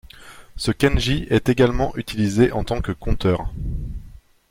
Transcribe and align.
Ce 0.55 0.71
kanji 0.71 1.27
est 1.29 1.47
également 1.47 1.95
utilisé 1.95 2.51
en 2.53 2.63
tant 2.63 2.81
que 2.81 2.91
compteur. 2.91 3.51